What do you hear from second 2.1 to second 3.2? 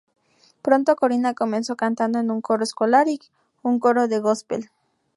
en un coro escolar y